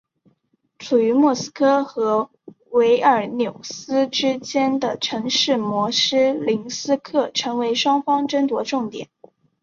[0.79, 2.31] 处于莫斯科和
[2.71, 5.91] 维尔纽斯之间的城市斯摩
[6.39, 9.09] 棱斯克成为双方争夺重点。